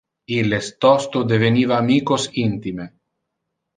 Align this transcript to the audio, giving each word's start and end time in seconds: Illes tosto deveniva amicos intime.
Illes 0.35 0.69
tosto 0.85 1.21
deveniva 1.33 1.77
amicos 1.83 2.25
intime. 2.47 2.89